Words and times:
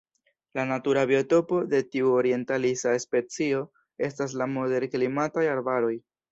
La 0.59 0.63
natura 0.69 1.03
biotopo 1.11 1.59
de 1.73 1.81
tiu 1.97 2.09
orientalisa 2.21 2.95
specio 3.05 3.61
estas 4.11 4.37
la 4.43 4.51
moderklimataj 4.59 5.49
arbaroj. 5.55 5.97